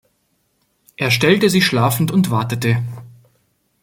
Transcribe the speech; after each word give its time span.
Er 0.97 1.11
stellte 1.11 1.51
sich 1.51 1.63
schlafend 1.63 2.09
und 2.11 2.31
wartete. 2.31 2.81